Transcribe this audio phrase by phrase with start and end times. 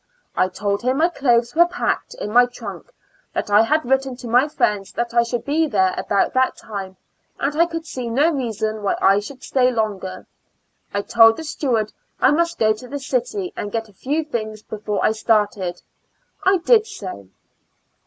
[0.35, 2.91] I told him my clothes were packed in my trunk;
[3.33, 6.97] that I had written to my friends that I should be there about that time,
[7.39, 10.25] and I could see no reason why I should stay longer.
[10.91, 14.63] I told the steward I must go to the city and get a few things
[14.63, 15.83] before I started.
[16.43, 17.27] I did so.